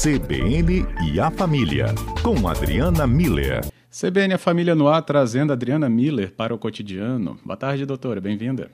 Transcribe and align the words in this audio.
CBN 0.00 0.86
e 1.02 1.18
a 1.18 1.28
Família, 1.28 1.86
com 2.22 2.46
Adriana 2.46 3.04
Miller. 3.04 3.62
CBN 3.90 4.34
a 4.34 4.38
Família 4.38 4.72
no 4.72 4.86
ar, 4.86 5.02
trazendo 5.02 5.52
Adriana 5.52 5.88
Miller 5.88 6.32
para 6.32 6.54
o 6.54 6.58
cotidiano. 6.58 7.36
Boa 7.44 7.56
tarde, 7.56 7.84
doutora, 7.84 8.20
bem-vinda. 8.20 8.70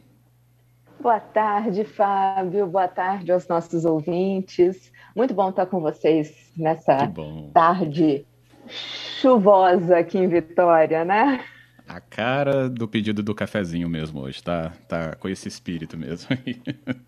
Boa 1.00 1.18
tarde, 1.18 1.82
Fábio. 1.82 2.66
Boa 2.66 2.88
tarde 2.88 3.32
aos 3.32 3.48
nossos 3.48 3.86
ouvintes. 3.86 4.92
Muito 5.16 5.32
bom 5.32 5.48
estar 5.48 5.64
com 5.64 5.80
vocês 5.80 6.52
nessa 6.58 7.10
tarde 7.54 8.26
chuvosa 8.68 9.96
aqui 9.96 10.18
em 10.18 10.28
Vitória, 10.28 11.06
né? 11.06 11.42
A 11.86 12.00
cara 12.00 12.68
do 12.68 12.88
pedido 12.88 13.22
do 13.22 13.34
cafezinho 13.34 13.88
mesmo 13.90 14.20
hoje, 14.20 14.42
tá, 14.42 14.72
tá 14.88 15.14
com 15.16 15.28
esse 15.28 15.48
espírito 15.48 15.98
mesmo. 15.98 16.28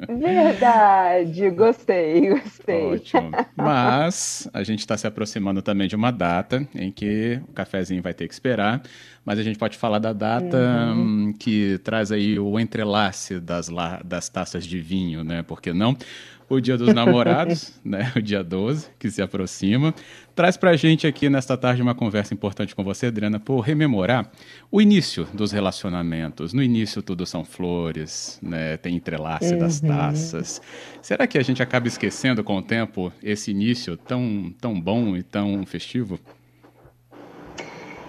Verdade, 0.06 1.48
gostei, 1.50 2.28
gostei. 2.28 2.84
Ótimo. 2.84 3.30
Mas 3.56 4.46
a 4.52 4.62
gente 4.62 4.80
está 4.80 4.96
se 4.96 5.06
aproximando 5.06 5.62
também 5.62 5.88
de 5.88 5.96
uma 5.96 6.10
data 6.10 6.68
em 6.74 6.92
que 6.92 7.40
o 7.48 7.52
cafezinho 7.52 8.02
vai 8.02 8.12
ter 8.12 8.28
que 8.28 8.34
esperar, 8.34 8.82
mas 9.24 9.38
a 9.38 9.42
gente 9.42 9.58
pode 9.58 9.78
falar 9.78 9.98
da 9.98 10.12
data 10.12 10.92
uhum. 10.94 11.32
que 11.36 11.78
traz 11.82 12.12
aí 12.12 12.38
o 12.38 12.60
entrelace 12.60 13.40
das, 13.40 13.70
das 14.04 14.28
taças 14.28 14.66
de 14.66 14.78
vinho, 14.78 15.24
né? 15.24 15.42
Porque 15.42 15.72
não? 15.72 15.96
O 16.48 16.60
Dia 16.60 16.76
dos 16.76 16.92
Namorados, 16.94 17.72
né, 17.84 18.12
o 18.14 18.20
dia 18.20 18.42
12, 18.42 18.88
que 18.98 19.10
se 19.10 19.20
aproxima. 19.20 19.94
Traz 20.34 20.56
para 20.56 20.70
a 20.70 20.76
gente 20.76 21.06
aqui 21.06 21.28
nesta 21.28 21.56
tarde 21.56 21.82
uma 21.82 21.94
conversa 21.94 22.34
importante 22.34 22.74
com 22.74 22.84
você, 22.84 23.06
Adriana, 23.06 23.40
por 23.40 23.60
rememorar 23.60 24.30
o 24.70 24.80
início 24.80 25.26
dos 25.32 25.50
relacionamentos. 25.50 26.52
No 26.52 26.62
início 26.62 27.02
tudo 27.02 27.26
são 27.26 27.44
flores, 27.44 28.38
né, 28.42 28.76
tem 28.76 28.94
entrelace 28.94 29.54
uhum. 29.54 29.58
das 29.58 29.80
taças. 29.80 30.62
Será 31.02 31.26
que 31.26 31.38
a 31.38 31.42
gente 31.42 31.62
acaba 31.62 31.88
esquecendo 31.88 32.44
com 32.44 32.58
o 32.58 32.62
tempo 32.62 33.12
esse 33.22 33.50
início 33.50 33.96
tão, 33.96 34.54
tão 34.60 34.80
bom 34.80 35.16
e 35.16 35.22
tão 35.22 35.64
festivo? 35.66 36.18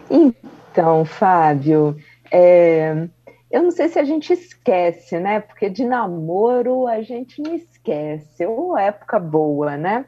Então, 0.10 1.04
Fábio, 1.06 1.98
é, 2.32 3.08
eu 3.50 3.64
não 3.64 3.72
sei 3.72 3.88
se 3.88 3.98
a 3.98 4.04
gente 4.04 4.34
esquece, 4.34 5.20
né? 5.20 5.40
Porque 5.40 5.70
de 5.70 5.86
namoro 5.86 6.88
a 6.88 7.02
gente 7.02 7.42
não 7.42 7.56
esquece, 7.56 8.46
ou 8.46 8.78
época 8.78 9.20
boa, 9.20 9.78
né? 9.78 10.06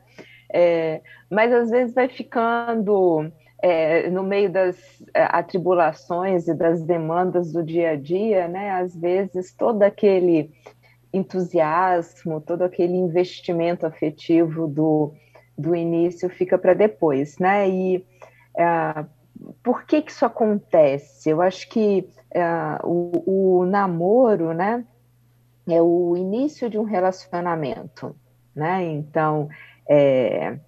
É, 0.52 1.02
mas 1.30 1.52
às 1.54 1.70
vezes 1.70 1.94
vai 1.94 2.10
ficando 2.10 3.32
é, 3.62 4.10
no 4.10 4.24
meio 4.24 4.52
das 4.52 4.78
é, 5.14 5.24
atribulações 5.24 6.48
e 6.48 6.54
das 6.54 6.82
demandas 6.82 7.52
do 7.52 7.64
dia 7.64 7.92
a 7.92 7.96
dia, 7.96 8.48
né? 8.48 8.72
Às 8.72 8.96
vezes 8.96 9.54
todo 9.54 9.84
aquele 9.84 10.52
entusiasmo, 11.14 12.42
todo 12.42 12.64
aquele 12.64 12.96
investimento 12.96 13.86
afetivo 13.86 14.68
do, 14.68 15.14
do 15.58 15.76
início 15.76 16.30
fica 16.30 16.58
para 16.58 16.74
depois, 16.74 17.38
né? 17.38 17.70
E 17.70 18.06
é, 18.58 19.06
por 19.64 19.86
que, 19.86 20.02
que 20.02 20.12
isso 20.12 20.26
acontece? 20.26 21.30
Eu 21.30 21.42
acho 21.42 21.70
que 21.70 22.08
é, 22.32 22.44
o, 22.84 23.60
o, 23.60 23.66
namoro, 23.66 24.54
né, 24.54 24.86
é 25.68 25.82
o 25.82 26.16
início 26.16 26.70
de 26.70 26.78
um 26.78 26.84
relacionamento, 26.84 28.16
né? 28.56 28.84
Então, 28.86 29.50
é, 29.88 30.60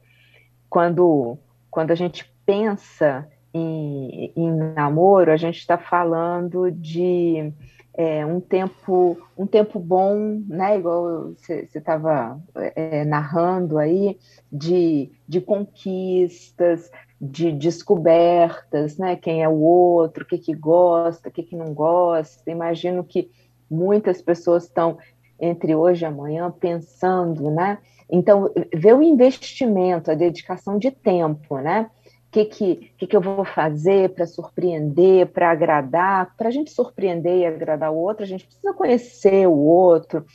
quando, 0.70 1.38
quando 1.70 1.92
a 1.92 1.96
gente 1.96 2.32
pensa 2.46 3.28
em, 3.54 4.32
em 4.36 4.52
namoro, 4.74 5.32
a 5.32 5.38
gente 5.38 5.58
está 5.58 5.78
falando 5.78 6.72
de 6.72 7.54
é, 7.94 8.26
um 8.26 8.40
tempo 8.40 9.18
um 9.38 9.46
tempo 9.46 9.80
bom, 9.80 10.42
né? 10.48 10.78
Igual 10.78 11.34
você 11.36 11.68
estava 11.74 12.40
é, 12.76 13.04
narrando 13.04 13.78
aí, 13.78 14.18
de, 14.52 15.12
de 15.28 15.42
conquistas, 15.42 16.90
de 17.20 17.52
descobertas, 17.52 18.98
né? 18.98 19.16
Quem 19.16 19.44
é 19.44 19.50
o 19.50 19.60
outro, 19.60 20.24
o 20.24 20.28
que, 20.28 20.38
que 20.38 20.54
gosta, 20.54 21.30
o 21.30 21.32
que, 21.32 21.44
que 21.44 21.56
não 21.56 21.74
gosta. 21.74 22.50
Imagino 22.50 23.04
que 23.04 23.30
muitas 23.70 24.22
pessoas 24.22 24.64
estão 24.64 24.98
entre 25.40 25.76
hoje 25.76 26.04
e 26.04 26.06
amanhã 26.06 26.52
pensando, 26.52 27.50
né? 27.52 27.80
Então, 28.10 28.52
ver 28.74 28.94
o 28.94 29.02
investimento, 29.02 30.12
a 30.12 30.16
dedicação 30.16 30.78
de 30.78 30.92
tempo, 30.92 31.58
né? 31.60 31.90
Que, 32.32 32.46
que, 32.46 32.94
que, 32.98 33.08
que 33.08 33.16
eu 33.16 33.22
vou 33.22 33.44
fazer 33.44 34.14
para 34.14 34.26
surpreender, 34.26 35.28
para 35.28 35.52
agradar? 35.52 36.34
Para 36.38 36.48
a 36.48 36.52
gente 36.52 36.72
surpreender 36.72 37.40
e 37.40 37.46
agradar 37.46 37.92
o 37.92 37.98
outro, 37.98 38.24
a 38.24 38.28
gente 38.28 38.46
precisa 38.46 38.74
conhecer 38.74 39.48
o 39.48 39.58
outro, 39.58 40.26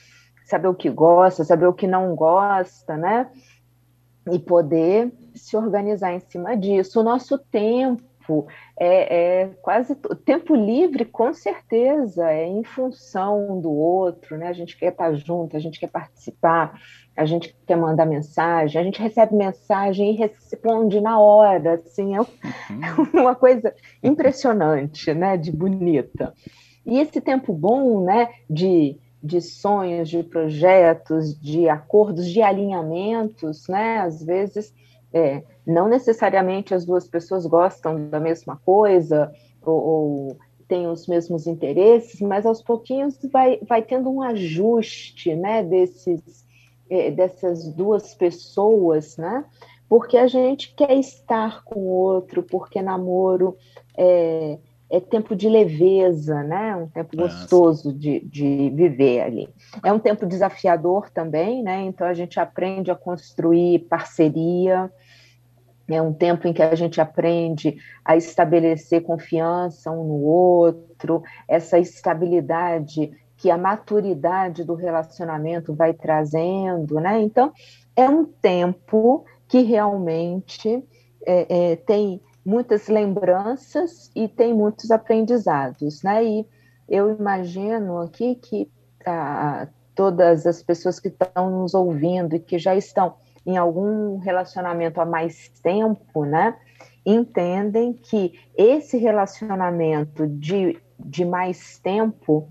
saber 0.44 0.68
o 0.68 0.74
que 0.74 0.90
gosta, 0.90 1.42
saber 1.42 1.66
o 1.66 1.72
que 1.72 1.86
não 1.86 2.14
gosta, 2.14 2.96
né? 2.96 3.30
e 4.30 4.38
poder 4.38 5.12
se 5.34 5.56
organizar 5.56 6.12
em 6.12 6.20
cima 6.20 6.56
disso. 6.56 7.00
O 7.00 7.04
nosso 7.04 7.38
tempo 7.38 8.02
é, 8.78 9.42
é, 9.42 9.46
quase 9.62 9.94
tempo 10.24 10.54
livre, 10.54 11.04
com 11.04 11.32
certeza, 11.32 12.30
é 12.30 12.46
em 12.46 12.64
função 12.64 13.60
do 13.60 13.70
outro, 13.70 14.36
né? 14.36 14.48
A 14.48 14.52
gente 14.52 14.76
quer 14.76 14.92
estar 14.92 15.12
junto, 15.14 15.56
a 15.56 15.60
gente 15.60 15.78
quer 15.78 15.88
participar, 15.88 16.78
a 17.16 17.24
gente 17.24 17.56
quer 17.66 17.76
mandar 17.76 18.06
mensagem, 18.06 18.80
a 18.80 18.84
gente 18.84 19.00
recebe 19.00 19.34
mensagem 19.34 20.12
e 20.12 20.16
responde 20.16 21.00
na 21.00 21.18
hora, 21.18 21.74
assim, 21.74 22.14
é 22.16 22.20
uhum. 22.20 22.26
uma 23.20 23.34
coisa 23.34 23.74
impressionante, 24.02 25.12
né? 25.14 25.36
De 25.36 25.52
bonita. 25.52 26.34
E 26.84 26.98
esse 26.98 27.20
tempo 27.20 27.52
bom, 27.52 28.04
né? 28.04 28.28
De 28.48 28.98
de 29.26 29.40
sonhos, 29.40 30.08
de 30.08 30.22
projetos, 30.22 31.38
de 31.40 31.68
acordos, 31.68 32.30
de 32.30 32.42
alinhamentos, 32.42 33.66
né? 33.68 33.98
Às 33.98 34.22
vezes, 34.22 34.72
é, 35.12 35.42
não 35.66 35.88
necessariamente 35.88 36.74
as 36.74 36.84
duas 36.84 37.08
pessoas 37.08 37.46
gostam 37.46 38.08
da 38.08 38.20
mesma 38.20 38.56
coisa 38.64 39.32
ou, 39.62 39.74
ou 39.74 40.36
têm 40.68 40.86
os 40.86 41.06
mesmos 41.06 41.46
interesses, 41.46 42.20
mas 42.20 42.44
aos 42.44 42.62
pouquinhos 42.62 43.18
vai, 43.32 43.58
vai 43.62 43.82
tendo 43.82 44.10
um 44.10 44.22
ajuste, 44.22 45.34
né? 45.34 45.62
Desses, 45.62 46.44
é, 46.90 47.10
dessas 47.10 47.72
duas 47.72 48.14
pessoas, 48.14 49.16
né? 49.16 49.44
Porque 49.88 50.16
a 50.16 50.26
gente 50.26 50.74
quer 50.74 50.98
estar 50.98 51.62
com 51.64 51.80
o 51.80 51.88
outro, 51.88 52.42
porque 52.42 52.82
namoro 52.82 53.56
é, 53.96 54.58
é 54.90 55.00
tempo 55.00 55.34
de 55.34 55.48
leveza, 55.48 56.42
né? 56.42 56.76
Um 56.76 56.86
tempo 56.86 57.16
gostoso 57.16 57.92
de, 57.92 58.20
de 58.20 58.70
viver 58.70 59.20
ali. 59.20 59.48
É 59.84 59.92
um 59.92 59.98
tempo 59.98 60.26
desafiador 60.26 61.10
também, 61.10 61.62
né? 61.62 61.82
Então 61.82 62.06
a 62.06 62.14
gente 62.14 62.38
aprende 62.38 62.90
a 62.90 62.94
construir 62.94 63.80
parceria. 63.80 64.90
É 65.88 66.00
um 66.00 66.12
tempo 66.12 66.48
em 66.48 66.52
que 66.52 66.62
a 66.62 66.74
gente 66.74 67.00
aprende 67.00 67.76
a 68.04 68.16
estabelecer 68.16 69.02
confiança 69.02 69.90
um 69.90 70.04
no 70.04 70.22
outro, 70.22 71.22
essa 71.48 71.78
estabilidade 71.78 73.12
que 73.36 73.50
a 73.50 73.58
maturidade 73.58 74.64
do 74.64 74.74
relacionamento 74.74 75.74
vai 75.74 75.92
trazendo, 75.92 76.98
né? 77.00 77.20
Então 77.20 77.52
é 77.94 78.08
um 78.08 78.24
tempo 78.24 79.24
que 79.48 79.60
realmente 79.60 80.82
é, 81.24 81.72
é, 81.72 81.76
tem 81.76 82.20
muitas 82.46 82.86
lembranças 82.86 84.08
e 84.14 84.28
tem 84.28 84.54
muitos 84.54 84.92
aprendizados, 84.92 86.04
né? 86.04 86.24
E 86.24 86.46
eu 86.88 87.10
imagino 87.10 87.98
aqui 87.98 88.36
que 88.36 88.70
ah, 89.04 89.66
todas 89.96 90.46
as 90.46 90.62
pessoas 90.62 91.00
que 91.00 91.08
estão 91.08 91.50
nos 91.50 91.74
ouvindo 91.74 92.36
e 92.36 92.38
que 92.38 92.56
já 92.56 92.76
estão 92.76 93.14
em 93.44 93.56
algum 93.56 94.18
relacionamento 94.18 95.00
há 95.00 95.04
mais 95.04 95.48
tempo, 95.60 96.24
né? 96.24 96.56
Entendem 97.04 97.92
que 97.92 98.38
esse 98.56 98.96
relacionamento 98.96 100.28
de, 100.28 100.80
de 100.98 101.24
mais 101.24 101.80
tempo 101.80 102.48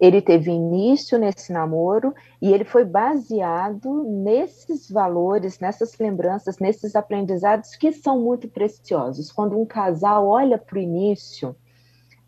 ele 0.00 0.22
teve 0.22 0.50
início 0.50 1.18
nesse 1.18 1.52
namoro 1.52 2.14
e 2.40 2.52
ele 2.52 2.64
foi 2.64 2.84
baseado 2.84 4.04
nesses 4.04 4.88
valores, 4.88 5.58
nessas 5.58 5.98
lembranças, 5.98 6.58
nesses 6.58 6.94
aprendizados 6.94 7.74
que 7.74 7.90
são 7.90 8.20
muito 8.20 8.48
preciosos. 8.48 9.32
Quando 9.32 9.60
um 9.60 9.66
casal 9.66 10.28
olha 10.28 10.56
para 10.56 10.78
o 10.78 10.80
início, 10.80 11.56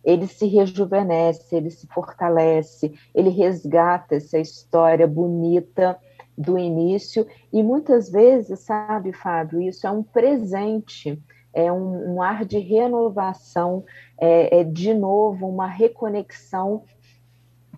ele 0.02 0.26
se 0.26 0.46
rejuvenesce, 0.46 1.54
ele 1.54 1.70
se 1.70 1.86
fortalece, 1.86 2.92
ele 3.14 3.30
resgata 3.30 4.16
essa 4.16 4.38
história 4.38 5.06
bonita 5.06 5.96
do 6.36 6.58
início 6.58 7.26
e 7.52 7.62
muitas 7.62 8.10
vezes, 8.10 8.60
sabe, 8.60 9.12
Fábio, 9.12 9.60
isso 9.60 9.86
é 9.86 9.90
um 9.90 10.02
presente, 10.02 11.22
é 11.52 11.70
um, 11.70 12.14
um 12.14 12.22
ar 12.22 12.44
de 12.44 12.58
renovação, 12.58 13.84
é, 14.18 14.60
é 14.60 14.64
de 14.64 14.94
novo 14.94 15.46
uma 15.46 15.66
reconexão 15.66 16.82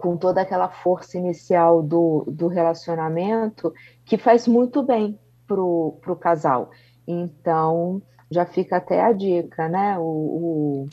com 0.02 0.16
toda 0.16 0.40
aquela 0.40 0.68
força 0.68 1.16
inicial 1.16 1.80
do, 1.80 2.24
do 2.26 2.48
relacionamento 2.48 3.72
que 4.04 4.18
faz 4.18 4.48
muito 4.48 4.82
bem 4.82 5.16
pro, 5.46 5.96
pro 6.02 6.16
casal. 6.16 6.70
Então, 7.06 8.02
já 8.28 8.44
fica 8.44 8.78
até 8.78 9.00
a 9.00 9.12
dica, 9.12 9.68
né? 9.68 9.96
O, 10.00 10.02
o, 10.02 10.88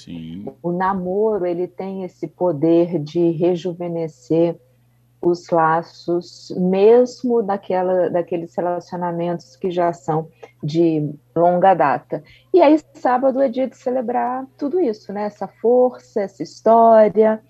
o, 0.61 0.71
namoro 0.71 1.44
ele 1.44 1.67
tem 1.67 2.03
esse 2.03 2.27
poder 2.27 3.00
de 3.00 3.31
rejuvenescer 3.31 4.56
os 5.19 5.50
laços, 5.50 6.53
mesmo 6.56 7.41
daquela, 7.41 8.09
daqueles 8.11 8.56
relacionamentos 8.56 9.56
que 9.56 9.71
já 9.71 9.91
são 9.91 10.29
de 10.63 11.11
longa 11.35 11.73
data. 11.73 12.23
E 12.53 12.61
aí, 12.61 12.79
sábado 12.94 13.41
é 13.41 13.50
dia 13.50 13.67
de 13.67 13.75
celebrar 13.75 14.45
tudo 14.56 14.79
isso, 14.79 15.11
né? 15.11 15.23
Essa 15.23 15.47
força, 15.47 16.21
essa 16.21 16.44
história 16.44 17.41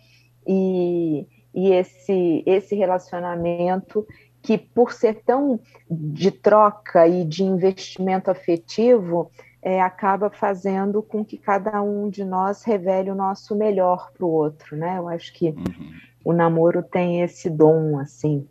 e, 0.47 1.27
e 1.53 1.71
esse, 1.71 2.43
esse 2.45 2.75
relacionamento 2.75 4.05
que, 4.41 4.57
por 4.57 4.93
ser 4.93 5.21
tão 5.25 5.59
de 5.89 6.31
troca 6.31 7.07
e 7.07 7.25
de 7.25 7.43
investimento 7.43 8.31
afetivo, 8.31 9.31
é, 9.61 9.81
acaba 9.81 10.29
fazendo 10.29 11.01
com 11.01 11.23
que 11.23 11.37
cada 11.37 11.81
um 11.81 12.09
de 12.09 12.23
nós 12.23 12.63
revele 12.63 13.11
o 13.11 13.15
nosso 13.15 13.55
melhor 13.55 14.11
para 14.13 14.25
o 14.25 14.31
outro, 14.31 14.77
né? 14.77 14.97
Eu 14.97 15.09
acho 15.09 15.33
que 15.33 15.49
uhum. 15.49 15.91
o 16.23 16.33
namoro 16.33 16.81
tem 16.81 17.21
esse 17.21 17.49
dom, 17.49 17.99
assim. 17.99 18.47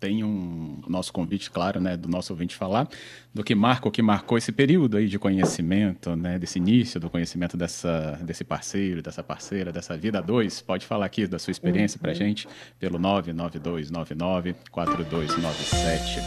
Tem 0.00 0.22
um 0.22 0.82
nosso 0.86 1.12
convite, 1.12 1.50
claro, 1.50 1.80
né, 1.80 1.96
do 1.96 2.08
nosso 2.08 2.32
ouvinte 2.32 2.54
falar 2.54 2.88
do 3.32 3.42
que 3.42 3.54
marca, 3.54 3.88
o 3.88 3.90
que 3.90 4.02
marcou 4.02 4.36
esse 4.36 4.52
período 4.52 4.96
aí 4.96 5.08
de 5.08 5.18
conhecimento, 5.18 6.14
né, 6.14 6.38
desse 6.38 6.58
início 6.58 7.00
do 7.00 7.08
conhecimento 7.08 7.56
dessa, 7.56 8.18
desse 8.22 8.44
parceiro, 8.44 9.02
dessa 9.02 9.22
parceira, 9.22 9.72
dessa 9.72 9.96
vida 9.96 10.18
a 10.18 10.22
dois. 10.22 10.60
Pode 10.60 10.86
falar 10.86 11.06
aqui 11.06 11.26
da 11.26 11.38
sua 11.38 11.50
experiência 11.50 11.96
uhum. 11.98 12.02
para 12.02 12.14
gente 12.14 12.46
pelo 12.78 12.98
99299 12.98 14.54
4297. 14.70 16.20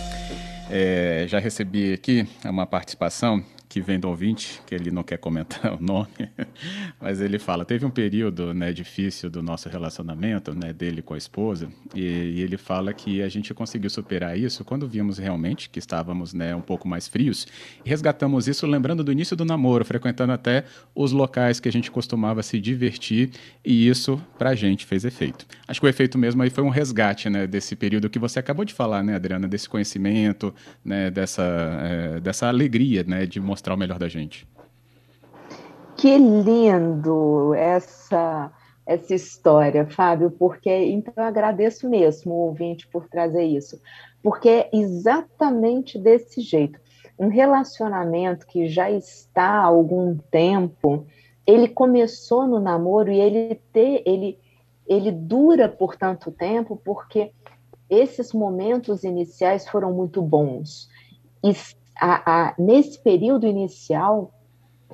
É, 0.69 1.25
já 1.27 1.39
recebi 1.39 1.93
aqui 1.93 2.27
uma 2.43 2.65
participação 2.65 3.43
que 3.69 3.81
vem 3.81 3.99
do 3.99 4.07
ouvinte, 4.07 4.61
que 4.65 4.73
ele 4.73 4.91
não 4.91 5.03
quer 5.03 5.17
comentar 5.17 5.73
o 5.75 5.81
nome, 5.81 6.07
mas 6.99 7.19
ele 7.21 7.37
fala: 7.37 7.65
teve 7.65 7.85
um 7.85 7.89
período 7.89 8.53
né, 8.53 8.71
difícil 8.71 9.29
do 9.29 9.41
nosso 9.41 9.69
relacionamento, 9.69 10.53
né, 10.53 10.71
dele 10.73 11.01
com 11.01 11.13
a 11.13 11.17
esposa, 11.17 11.69
e, 11.93 12.01
e, 12.01 12.41
ele 12.41 12.57
fala 12.57 12.93
que 12.93 13.21
a 13.21 13.29
gente 13.29 13.53
conseguiu 13.53 13.89
superar 13.89 14.37
isso 14.37 14.63
quando 14.63 14.87
vimos 14.87 15.17
realmente 15.17 15.69
que 15.69 15.79
estávamos 15.79 16.33
né, 16.33 16.55
um 16.55 16.61
pouco 16.61 16.87
mais 16.87 17.07
frios, 17.07 17.47
e 17.85 17.89
resgatamos 17.89 18.47
isso 18.47 18.65
lembrando 18.65 19.03
do 19.03 19.11
início 19.11 19.35
do 19.35 19.43
namoro, 19.45 19.83
frequentando 19.83 20.31
até 20.31 20.63
os 20.95 21.11
locais 21.11 21.59
que 21.59 21.67
a 21.67 21.71
gente 21.71 21.91
costumava 21.91 22.41
se 22.41 22.59
divertir, 22.59 23.31
e 23.63 23.87
isso 23.87 24.21
para 24.37 24.51
a 24.51 24.55
gente 24.55 24.85
fez 24.85 25.03
efeito. 25.03 25.45
Acho 25.67 25.79
que 25.79 25.85
o 25.85 25.89
efeito 25.89 26.17
mesmo 26.17 26.41
aí 26.41 26.49
foi 26.49 26.63
um 26.63 26.69
resgate 26.69 27.29
né, 27.29 27.45
desse 27.45 27.75
período 27.75 28.09
que 28.09 28.19
você 28.19 28.39
acabou 28.39 28.63
de 28.63 28.73
falar, 28.73 29.03
né, 29.03 29.15
Adriana, 29.15 29.47
desse 29.47 29.67
conhecimento, 29.67 30.53
né, 30.83 31.11
dessa, 31.11 31.43
é, 31.43 32.19
dessa 32.19 32.47
alegria 32.47 33.03
né, 33.03 33.25
de 33.25 33.39
mostrar 33.39 33.56
mostrar 33.57 33.73
o 33.73 33.77
melhor 33.77 33.97
da 33.97 34.07
gente. 34.07 34.47
Que 35.95 36.15
lindo 36.17 37.53
essa 37.55 38.51
essa 38.85 39.13
história, 39.13 39.85
Fábio, 39.85 40.31
porque 40.31 40.69
então 40.69 41.13
eu 41.17 41.23
agradeço 41.23 41.89
mesmo 41.89 42.33
o 42.33 42.45
ouvinte 42.47 42.87
por 42.87 43.05
trazer 43.09 43.43
isso, 43.43 43.81
porque 44.23 44.47
é 44.47 44.69
exatamente 44.71 45.99
desse 45.99 46.39
jeito. 46.39 46.79
Um 47.19 47.27
relacionamento 47.27 48.47
que 48.47 48.69
já 48.69 48.89
está 48.89 49.43
há 49.43 49.63
algum 49.63 50.15
tempo, 50.31 51.05
ele 51.45 51.67
começou 51.67 52.47
no 52.47 52.61
namoro 52.61 53.11
e 53.11 53.19
ele 53.19 53.55
ter, 53.73 54.03
ele 54.05 54.39
ele 54.87 55.11
dura 55.11 55.67
por 55.67 55.97
tanto 55.97 56.31
tempo 56.31 56.79
porque 56.85 57.33
esses 57.89 58.31
momentos 58.31 59.03
iniciais 59.03 59.67
foram 59.67 59.91
muito 59.91 60.21
bons. 60.21 60.89
E 61.43 61.53
a, 61.99 62.49
a, 62.49 62.55
nesse 62.57 63.01
período 63.01 63.45
inicial 63.45 64.31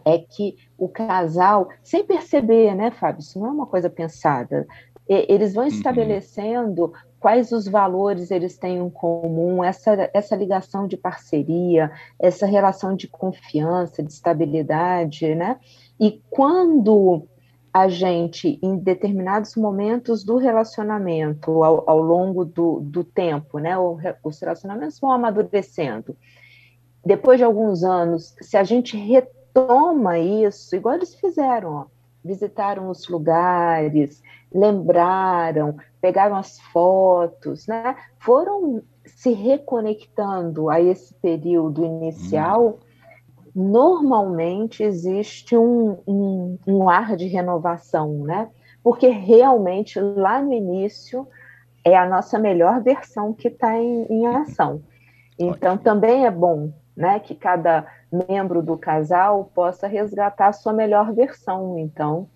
é 0.05 0.17
que 0.17 0.57
o 0.77 0.89
casal, 0.89 1.69
sem 1.81 2.03
perceber, 2.03 2.75
né, 2.75 2.91
Fábio, 2.91 3.21
isso 3.21 3.39
não 3.39 3.47
é 3.47 3.51
uma 3.51 3.65
coisa 3.65 3.89
pensada, 3.89 4.67
eles 5.07 5.53
vão 5.53 5.63
uhum. 5.63 5.69
estabelecendo 5.69 6.85
uhum. 6.85 6.91
quais 7.19 7.51
os 7.51 7.67
valores 7.67 8.31
eles 8.31 8.57
têm 8.57 8.77
em 8.77 8.89
comum, 8.89 9.63
essa, 9.63 10.09
essa 10.13 10.35
ligação 10.35 10.87
de 10.87 10.95
parceria, 10.95 11.91
essa 12.19 12.45
relação 12.45 12.95
de 12.95 13.07
confiança, 13.07 14.01
de 14.01 14.11
estabilidade, 14.11 15.35
né? 15.35 15.57
E 15.99 16.21
quando 16.29 17.27
a 17.73 17.87
gente, 17.87 18.59
em 18.61 18.77
determinados 18.77 19.55
momentos 19.55 20.23
do 20.23 20.37
relacionamento, 20.37 21.63
ao, 21.63 21.89
ao 21.89 21.99
longo 21.99 22.45
do, 22.45 22.79
do 22.79 23.03
tempo, 23.03 23.57
né? 23.57 23.75
Os 24.23 24.39
relacionamentos 24.39 24.99
vão 24.99 25.11
amadurecendo 25.11 26.15
depois 27.05 27.37
de 27.37 27.43
alguns 27.43 27.83
anos, 27.83 28.35
se 28.41 28.55
a 28.55 28.63
gente 28.63 28.95
retoma 28.95 30.17
isso, 30.17 30.75
igual 30.75 30.95
eles 30.95 31.13
fizeram, 31.15 31.73
ó, 31.73 31.85
visitaram 32.23 32.89
os 32.89 33.07
lugares, 33.09 34.23
lembraram, 34.53 35.75
pegaram 35.99 36.37
as 36.37 36.59
fotos, 36.59 37.67
né? 37.67 37.95
Foram 38.19 38.81
se 39.05 39.33
reconectando 39.33 40.69
a 40.69 40.79
esse 40.79 41.13
período 41.15 41.83
inicial. 41.83 42.79
Hum. 43.53 43.71
Normalmente 43.71 44.81
existe 44.81 45.57
um, 45.57 45.97
um, 46.07 46.57
um 46.65 46.89
ar 46.89 47.15
de 47.17 47.27
renovação, 47.27 48.23
né? 48.23 48.49
Porque 48.81 49.09
realmente 49.09 49.99
lá 49.99 50.41
no 50.41 50.53
início 50.53 51.27
é 51.83 51.97
a 51.97 52.07
nossa 52.07 52.39
melhor 52.39 52.81
versão 52.81 53.33
que 53.33 53.49
está 53.49 53.77
em, 53.77 54.05
em 54.09 54.25
ação. 54.25 54.81
Então, 55.37 55.77
também 55.77 56.25
é 56.25 56.31
bom 56.31 56.71
né, 56.95 57.19
que 57.19 57.35
cada 57.35 57.85
membro 58.11 58.61
do 58.61 58.77
casal 58.77 59.51
possa 59.53 59.87
resgatar 59.87 60.47
a 60.47 60.53
sua 60.53 60.73
melhor 60.73 61.13
versão. 61.13 61.77
Então, 61.79 62.27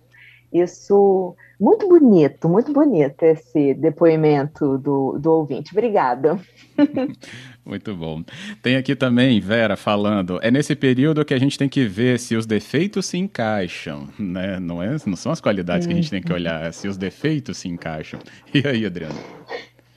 isso 0.52 1.36
muito 1.60 1.88
bonito, 1.88 2.48
muito 2.48 2.72
bonito 2.72 3.22
esse 3.22 3.74
depoimento 3.74 4.78
do, 4.78 5.18
do 5.18 5.32
ouvinte. 5.32 5.72
Obrigada. 5.72 6.38
Muito 7.66 7.94
bom. 7.94 8.24
Tem 8.62 8.76
aqui 8.76 8.96
também, 8.96 9.38
Vera, 9.40 9.76
falando, 9.76 10.38
é 10.40 10.50
nesse 10.50 10.74
período 10.74 11.22
que 11.22 11.34
a 11.34 11.38
gente 11.38 11.58
tem 11.58 11.68
que 11.68 11.84
ver 11.84 12.18
se 12.18 12.34
os 12.34 12.46
defeitos 12.46 13.04
se 13.04 13.18
encaixam, 13.18 14.08
né? 14.18 14.58
Não, 14.58 14.82
é, 14.82 14.96
não 15.04 15.16
são 15.16 15.30
as 15.30 15.38
qualidades 15.38 15.86
que 15.86 15.92
a 15.92 15.96
gente 15.96 16.08
tem 16.08 16.22
que 16.22 16.32
olhar, 16.32 16.64
é 16.64 16.72
se 16.72 16.88
os 16.88 16.96
defeitos 16.96 17.58
se 17.58 17.68
encaixam. 17.68 18.20
E 18.54 18.66
aí, 18.66 18.86
Adriana? 18.86 19.20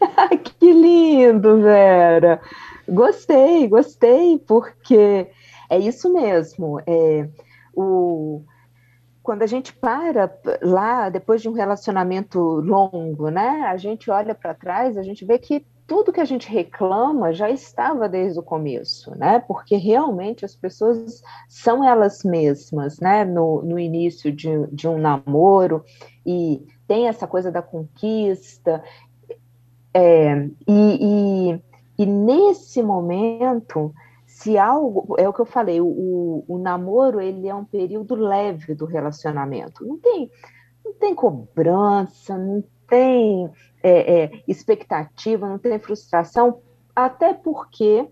que 0.59 0.73
lindo, 0.73 1.61
Vera! 1.61 2.41
Gostei, 2.87 3.67
gostei, 3.67 4.39
porque 4.39 5.27
é 5.69 5.79
isso 5.79 6.11
mesmo. 6.11 6.79
É, 6.85 7.29
o, 7.73 8.43
quando 9.23 9.43
a 9.43 9.47
gente 9.47 9.73
para 9.73 10.33
lá, 10.61 11.09
depois 11.09 11.41
de 11.41 11.49
um 11.49 11.53
relacionamento 11.53 12.39
longo, 12.39 13.29
né, 13.29 13.63
a 13.67 13.77
gente 13.77 14.09
olha 14.09 14.33
para 14.33 14.53
trás, 14.53 14.97
a 14.97 15.03
gente 15.03 15.23
vê 15.25 15.37
que 15.37 15.65
tudo 15.91 16.13
que 16.13 16.21
a 16.21 16.25
gente 16.25 16.49
reclama 16.49 17.33
já 17.33 17.49
estava 17.49 18.07
desde 18.07 18.39
o 18.39 18.43
começo, 18.43 19.13
né? 19.17 19.39
Porque 19.45 19.75
realmente 19.75 20.45
as 20.45 20.55
pessoas 20.55 21.21
são 21.49 21.83
elas 21.83 22.23
mesmas, 22.23 22.99
né? 23.01 23.25
No, 23.25 23.61
no 23.61 23.77
início 23.77 24.31
de, 24.31 24.67
de 24.71 24.87
um 24.87 24.97
namoro, 24.97 25.83
e 26.25 26.65
tem 26.87 27.09
essa 27.09 27.27
coisa 27.27 27.51
da 27.51 27.61
conquista, 27.61 28.81
é, 29.93 30.47
e, 30.65 31.51
e 31.55 31.61
e 32.01 32.05
nesse 32.05 32.81
momento, 32.81 33.93
se 34.25 34.57
algo, 34.57 35.15
é 35.19 35.29
o 35.29 35.33
que 35.33 35.41
eu 35.41 35.45
falei, 35.45 35.79
o, 35.79 36.43
o, 36.47 36.57
namoro 36.57 37.21
ele 37.21 37.47
é 37.47 37.53
um 37.53 37.63
período 37.63 38.15
leve 38.15 38.73
do 38.73 38.85
relacionamento. 38.85 39.85
Não 39.85 39.99
tem, 39.99 40.31
não 40.83 40.93
tem 40.93 41.13
cobrança, 41.13 42.35
não 42.39 42.63
tem 42.89 43.47
é, 43.83 44.23
é, 44.23 44.43
expectativa, 44.47 45.47
não 45.47 45.59
tem 45.59 45.77
frustração, 45.77 46.63
até 46.95 47.35
porque 47.35 48.07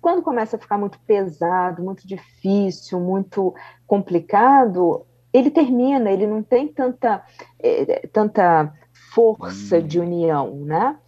quando 0.00 0.20
começa 0.20 0.56
a 0.56 0.58
ficar 0.58 0.76
muito 0.76 0.98
pesado, 1.06 1.80
muito 1.80 2.08
difícil, 2.08 2.98
muito 2.98 3.54
complicado, 3.86 5.06
ele 5.32 5.48
termina, 5.48 6.10
ele 6.10 6.26
não 6.26 6.42
tem 6.42 6.66
tanta, 6.66 7.24
é, 7.60 8.04
tanta 8.08 8.74
força 9.14 9.78
hum. 9.78 9.86
de 9.86 10.00
união, 10.00 10.56
né? 10.64 10.98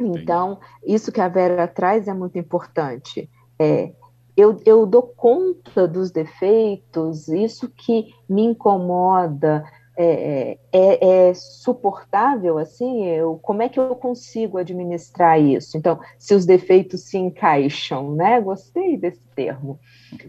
Então, 0.00 0.58
isso 0.84 1.12
que 1.12 1.20
a 1.20 1.28
Vera 1.28 1.68
traz 1.68 2.08
é 2.08 2.14
muito 2.14 2.38
importante. 2.38 3.28
É, 3.58 3.92
eu, 4.36 4.60
eu 4.64 4.86
dou 4.86 5.02
conta 5.02 5.86
dos 5.86 6.10
defeitos, 6.10 7.28
isso 7.28 7.68
que 7.68 8.14
me 8.28 8.42
incomoda, 8.42 9.64
é, 9.96 10.56
é, 10.72 11.28
é, 11.28 11.34
suportável 11.34 12.56
assim? 12.56 13.04
Eu, 13.04 13.38
como 13.42 13.60
é 13.60 13.68
que 13.68 13.78
eu 13.78 13.94
consigo 13.94 14.56
administrar 14.56 15.38
isso? 15.38 15.76
Então, 15.76 16.00
se 16.18 16.34
os 16.34 16.46
defeitos 16.46 17.02
se 17.02 17.18
encaixam, 17.18 18.14
né? 18.14 18.40
Gostei 18.40 18.96
desse 18.96 19.22
termo, 19.34 19.78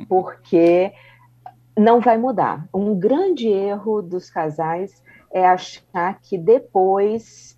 porque 0.10 0.92
não 1.78 2.02
vai 2.02 2.18
mudar. 2.18 2.68
Um 2.74 3.00
grande 3.00 3.48
erro 3.48 4.02
dos 4.02 4.30
casais 4.30 5.02
é 5.32 5.48
achar 5.48 6.20
que 6.22 6.38
depois 6.38 7.58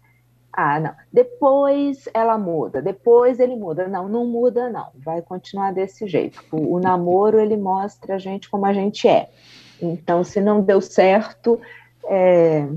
ah, 0.54 0.80
não. 0.80 0.94
Depois 1.12 2.08
ela 2.14 2.38
muda, 2.38 2.80
depois 2.80 3.40
ele 3.40 3.56
muda. 3.56 3.88
Não, 3.88 4.08
não 4.08 4.28
muda, 4.28 4.70
não. 4.70 4.90
Vai 4.96 5.22
continuar 5.22 5.74
desse 5.74 6.08
jeito. 6.08 6.44
O, 6.52 6.76
o 6.76 6.80
namoro 6.80 7.40
ele 7.40 7.58
mostra 7.58 8.16
a 8.16 8.18
gente 8.20 8.50
como 8.50 8.66
a 8.68 8.74
gente 8.74 9.08
é. 9.08 9.30
Então, 9.82 10.24
se 10.24 10.40
não 10.40 10.62
deu 10.62 10.80
certo, 10.80 11.60
é, 12.06 12.68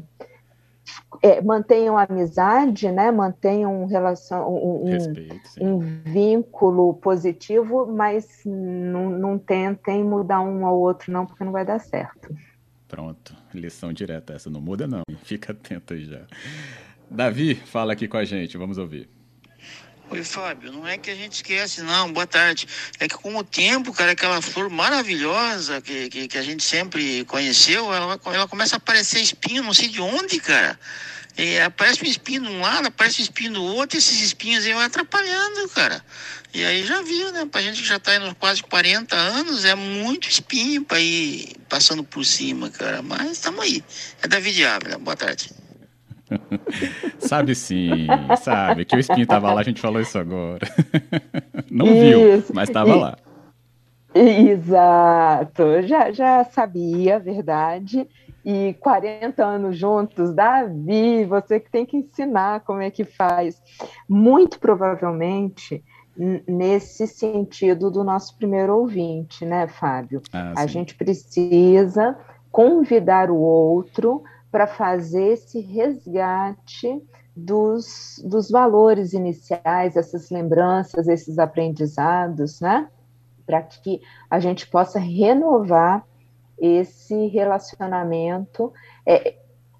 é, 1.23 1.41
mantenham 1.43 1.99
a 1.99 2.05
amizade, 2.05 2.91
né? 2.91 3.11
Mantenham 3.11 3.83
um, 3.83 3.87
relação, 3.87 4.55
um, 4.55 4.85
Respeito, 4.87 5.39
um 5.61 5.79
vínculo 5.79 6.95
positivo, 6.95 7.87
mas 7.87 8.41
não, 8.45 9.11
não 9.11 9.39
tentem 9.39 10.03
mudar 10.03 10.41
um 10.41 10.65
ao 10.65 10.79
outro, 10.79 11.13
não, 11.13 11.27
porque 11.27 11.45
não 11.45 11.53
vai 11.53 11.65
dar 11.65 11.79
certo. 11.79 12.35
Pronto, 12.89 13.35
lição 13.53 13.93
direta 13.93 14.33
essa, 14.33 14.49
não 14.49 14.61
muda 14.61 14.87
não, 14.87 15.03
fica 15.25 15.53
atento 15.53 15.93
aí 15.93 16.05
já. 16.05 16.23
Davi, 17.11 17.55
fala 17.55 17.93
aqui 17.93 18.09
com 18.09 18.17
a 18.17 18.25
gente, 18.25 18.57
vamos 18.57 18.79
ouvir. 18.79 19.09
Oi, 20.09 20.23
Fábio, 20.23 20.71
não 20.71 20.87
é 20.87 20.97
que 20.97 21.11
a 21.11 21.15
gente 21.17 21.33
esquece, 21.33 21.83
não, 21.83 22.13
boa 22.13 22.27
tarde. 22.27 22.69
É 23.01 23.09
que 23.09 23.17
com 23.17 23.35
o 23.37 23.43
tempo, 23.43 23.93
cara, 23.93 24.13
aquela 24.13 24.41
flor 24.41 24.71
maravilhosa 24.71 25.81
que, 25.81 26.09
que, 26.09 26.29
que 26.29 26.39
a 26.39 26.43
gente 26.43 26.63
sempre 26.63 27.25
conheceu, 27.25 27.93
ela, 27.93 28.21
ela 28.27 28.47
começa 28.47 28.77
a 28.77 28.79
aparecer 28.79 29.21
espinho, 29.21 29.65
não 29.65 29.75
sei 29.75 29.89
de 29.89 30.01
onde, 30.01 30.39
cara. 30.39 30.79
E 31.37 31.59
aparece 31.59 32.03
um 32.03 32.07
espinho 32.07 32.43
de 32.43 32.49
um 32.49 32.61
lado, 32.61 32.87
aparece 32.87 33.21
um 33.21 33.25
espinho 33.25 33.55
do 33.55 33.65
outro, 33.65 33.97
e 33.97 33.99
esses 33.99 34.23
espinhos 34.23 34.65
aí 34.65 34.73
vão 34.73 34.83
atrapalhando, 34.83 35.69
cara. 35.71 36.03
E 36.55 36.65
aí 36.65 36.87
já 36.87 37.03
viu, 37.03 37.33
né? 37.33 37.45
Pra 37.45 37.61
gente 37.61 37.83
que 37.83 37.89
já 37.89 37.99
tá 37.99 38.13
aí 38.13 38.19
nos 38.21 38.33
quase 38.35 38.63
40 38.63 39.15
anos, 39.15 39.65
é 39.65 39.75
muito 39.75 40.29
espinho 40.29 40.85
pra 40.85 41.01
ir 41.01 41.57
passando 41.69 42.05
por 42.05 42.25
cima, 42.25 42.71
cara. 42.71 43.03
Mas 43.03 43.33
estamos 43.33 43.61
aí. 43.61 43.85
É 44.23 44.29
David 44.29 44.65
Ávila. 44.65 44.99
Boa 44.99 45.17
tarde. 45.17 45.51
sabe 47.19 47.55
sim, 47.55 48.07
sabe. 48.41 48.85
Que 48.85 48.97
o 48.97 48.99
espinho 48.99 49.27
tava 49.27 49.53
lá, 49.53 49.61
a 49.61 49.65
gente 49.65 49.81
falou 49.81 50.01
isso 50.01 50.19
agora. 50.19 50.67
Não 51.71 51.87
viu, 51.87 52.45
mas 52.53 52.71
tava 52.71 52.95
lá. 52.95 53.17
Exato, 54.15 55.83
já, 55.83 56.11
já 56.11 56.45
sabia, 56.45 57.19
verdade. 57.19 58.09
E 58.45 58.75
40 58.81 59.45
anos 59.45 59.77
juntos, 59.77 60.33
Davi, 60.33 61.25
você 61.25 61.61
que 61.61 61.71
tem 61.71 61.85
que 61.85 61.97
ensinar 61.97 62.61
como 62.61 62.81
é 62.81 62.91
que 62.91 63.05
faz. 63.05 63.61
Muito 64.09 64.59
provavelmente 64.59 65.83
nesse 66.49 67.07
sentido 67.07 67.91
do 67.91 68.03
nosso 68.03 68.37
primeiro 68.39 68.75
ouvinte, 68.75 69.45
né, 69.45 69.67
Fábio? 69.67 70.23
Ah, 70.33 70.55
a 70.57 70.67
gente 70.67 70.95
precisa 70.95 72.17
convidar 72.51 73.31
o 73.31 73.37
outro 73.37 74.23
para 74.57 74.67
fazer 74.67 75.35
esse 75.35 75.61
resgate 75.61 77.03
dos, 77.37 78.19
dos 78.25 78.51
valores 78.51 79.13
iniciais, 79.13 79.99
essas 79.99 80.31
lembranças, 80.31 81.07
esses 81.09 81.39
aprendizados, 81.39 82.59
né? 82.63 82.89
Para 83.45 83.61
que 83.61 84.01
a 84.31 84.41
gente 84.41 84.67
possa 84.67 84.99
renovar 84.99 86.07
esse 86.59 87.27
relacionamento, 87.27 88.73
é, 89.05 89.37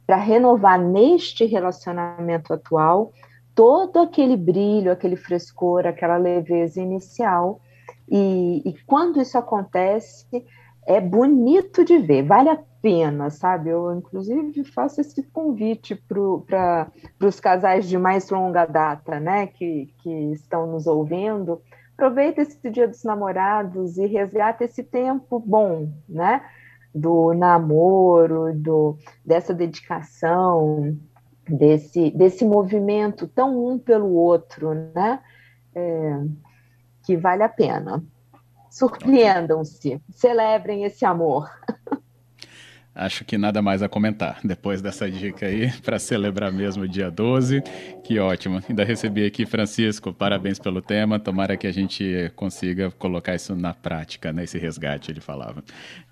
para 0.07 0.17
renovar 0.17 0.79
neste 0.79 1.47
relacionamento 1.47 2.53
atual 2.53 3.15
todo 3.55 3.99
aquele 4.01 4.37
brilho, 4.37 4.93
aquele 4.93 5.17
frescor, 5.17 5.87
aquela 5.87 6.19
leveza 6.19 6.83
inicial. 6.83 7.63
E, 8.07 8.61
e 8.63 8.75
quando 8.85 9.23
isso 9.23 9.39
acontece, 9.39 10.45
é 10.87 11.01
bonito 11.01 11.85
de 11.85 11.99
ver, 11.99 12.23
vale 12.23 12.49
a 12.49 12.59
pena, 12.81 13.29
sabe? 13.31 13.71
Eu, 13.71 13.93
inclusive, 13.93 14.65
faço 14.65 15.01
esse 15.01 15.23
convite 15.25 15.97
para 15.97 16.89
os 17.21 17.41
casais 17.41 17.89
de 17.89 17.99
mais 17.99 18.31
longa 18.31 18.65
data, 18.65 19.19
né, 19.19 19.49
que, 19.49 19.93
que 19.99 20.11
estão 20.33 20.67
nos 20.69 20.87
ouvindo. 20.87 21.61
Aproveita 21.95 22.43
esse 22.43 22.71
dia 22.71 22.87
dos 22.87 23.03
namorados 23.03 23.99
e 23.99 24.07
resgata 24.07 24.65
esse 24.65 24.85
tempo 24.85 25.41
bom, 25.41 25.91
né? 26.09 26.43
Do 26.95 27.35
namoro, 27.35 28.55
do, 28.55 28.97
dessa 29.25 29.53
dedicação, 29.53 30.97
desse, 31.49 32.11
desse 32.11 32.45
movimento 32.45 33.27
tão 33.27 33.67
um 33.67 33.79
pelo 33.79 34.13
outro, 34.13 34.75
né? 34.95 35.21
É, 35.75 36.23
que 37.03 37.17
vale 37.17 37.43
a 37.43 37.49
pena. 37.49 38.03
Surpreendam-se, 38.77 40.03
celebrem 40.11 40.85
esse 40.85 41.07
amor. 41.07 41.51
Acho 42.97 43.27
que 43.27 43.37
nada 43.37 43.61
mais 43.61 43.83
a 43.83 43.91
comentar 43.91 44.41
depois 44.43 44.81
dessa 44.81 45.11
dica 45.11 45.45
aí, 45.45 45.71
para 45.85 45.99
celebrar 45.99 46.51
mesmo 46.51 46.85
o 46.85 46.89
dia 46.89 47.11
12. 47.11 47.63
Que 48.03 48.19
ótimo. 48.19 48.63
Ainda 48.67 48.85
recebi 48.85 49.27
aqui, 49.27 49.45
Francisco, 49.45 50.15
parabéns 50.15 50.59
pelo 50.59 50.81
tema. 50.81 51.21
Tomara 51.21 51.59
que 51.59 51.67
a 51.67 51.73
gente 51.73 52.33
consiga 52.35 52.91
colocar 52.93 53.35
isso 53.35 53.55
na 53.55 53.75
prática, 53.75 54.33
né? 54.33 54.45
Esse 54.45 54.59
resgate, 54.59 55.11
ele 55.11 55.21
falava. 55.21 55.63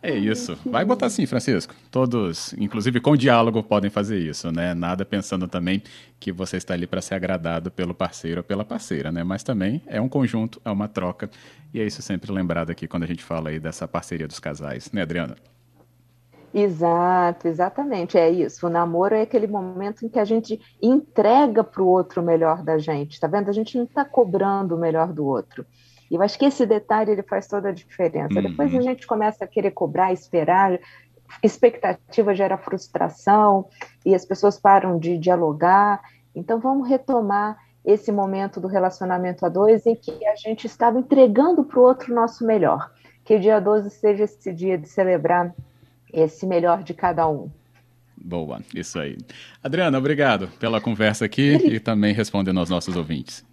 É 0.02 0.14
isso. 0.14 0.58
Vai 0.66 0.84
botar 0.84 1.08
sim, 1.08 1.24
Francisco. 1.24 1.74
Todos, 1.90 2.52
inclusive 2.58 3.00
com 3.00 3.16
diálogo, 3.16 3.62
podem 3.62 3.88
fazer 3.88 4.18
isso, 4.18 4.52
né? 4.52 4.74
Nada 4.74 5.06
pensando 5.06 5.48
também 5.48 5.82
que 6.20 6.30
você 6.30 6.58
está 6.58 6.74
ali 6.74 6.86
para 6.86 7.00
ser 7.00 7.14
agradado 7.14 7.70
pelo 7.70 7.94
parceiro 7.94 8.40
ou 8.40 8.44
pela 8.44 8.64
parceira, 8.64 9.10
né? 9.10 9.24
Mas 9.24 9.42
também 9.42 9.80
é 9.86 10.00
um 10.00 10.08
conjunto, 10.08 10.60
é 10.62 10.70
uma 10.70 10.88
troca. 10.88 11.30
E 11.72 11.80
é 11.80 11.86
isso 11.86 12.02
sempre 12.02 12.30
lembrado 12.30 12.70
aqui 12.70 12.86
quando 12.86 13.04
a 13.04 13.06
gente 13.06 13.22
fala 13.22 13.48
aí 13.48 13.58
dessa 13.58 13.88
parceria 13.88 14.28
dos 14.28 14.38
casais, 14.38 14.92
né, 14.92 15.00
Adriana? 15.00 15.34
Exato, 16.54 17.48
exatamente, 17.48 18.16
é 18.16 18.30
isso. 18.30 18.68
O 18.68 18.70
namoro 18.70 19.12
é 19.12 19.22
aquele 19.22 19.48
momento 19.48 20.06
em 20.06 20.08
que 20.08 20.20
a 20.20 20.24
gente 20.24 20.60
entrega 20.80 21.64
para 21.64 21.82
o 21.82 21.88
outro 21.88 22.22
o 22.22 22.24
melhor 22.24 22.62
da 22.62 22.78
gente, 22.78 23.18
tá 23.18 23.26
vendo? 23.26 23.48
A 23.48 23.52
gente 23.52 23.76
não 23.76 23.82
está 23.82 24.04
cobrando 24.04 24.76
o 24.76 24.78
melhor 24.78 25.12
do 25.12 25.26
outro. 25.26 25.66
E 26.08 26.14
eu 26.14 26.22
acho 26.22 26.38
que 26.38 26.44
esse 26.44 26.64
detalhe 26.64 27.10
ele 27.10 27.24
faz 27.24 27.48
toda 27.48 27.70
a 27.70 27.72
diferença. 27.72 28.36
Uhum. 28.36 28.42
Depois 28.42 28.72
a 28.72 28.80
gente 28.80 29.04
começa 29.04 29.44
a 29.44 29.48
querer 29.48 29.72
cobrar, 29.72 30.12
esperar, 30.12 30.78
expectativa 31.42 32.32
gera 32.36 32.56
frustração 32.56 33.66
e 34.06 34.14
as 34.14 34.24
pessoas 34.24 34.56
param 34.56 34.96
de 34.96 35.18
dialogar. 35.18 36.00
Então 36.36 36.60
vamos 36.60 36.88
retomar 36.88 37.58
esse 37.84 38.12
momento 38.12 38.60
do 38.60 38.68
relacionamento 38.68 39.44
a 39.44 39.48
dois 39.48 39.86
em 39.86 39.96
que 39.96 40.24
a 40.24 40.36
gente 40.36 40.68
estava 40.68 41.00
entregando 41.00 41.64
para 41.64 41.80
o 41.80 41.82
outro 41.82 42.12
o 42.12 42.14
nosso 42.14 42.46
melhor. 42.46 42.92
Que 43.24 43.34
o 43.34 43.40
dia 43.40 43.60
12 43.60 43.90
seja 43.90 44.22
esse 44.22 44.52
dia 44.52 44.78
de 44.78 44.88
celebrar 44.88 45.52
esse 46.14 46.46
melhor 46.46 46.82
de 46.82 46.94
cada 46.94 47.28
um. 47.28 47.50
Boa, 48.16 48.60
isso 48.74 48.98
aí. 48.98 49.18
Adriana, 49.62 49.98
obrigado 49.98 50.48
pela 50.58 50.80
conversa 50.80 51.24
aqui 51.24 51.56
e 51.56 51.80
também 51.80 52.14
respondendo 52.14 52.58
aos 52.58 52.70
nossos 52.70 52.96
ouvintes. 52.96 53.44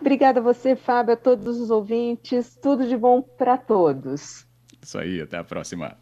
Obrigada 0.00 0.38
a 0.38 0.42
você, 0.42 0.76
Fábio, 0.76 1.14
a 1.14 1.16
todos 1.16 1.58
os 1.58 1.70
ouvintes. 1.70 2.56
Tudo 2.62 2.86
de 2.86 2.96
bom 2.96 3.22
para 3.22 3.56
todos. 3.56 4.46
Isso 4.80 4.98
aí, 4.98 5.20
até 5.20 5.38
a 5.38 5.44
próxima. 5.44 5.96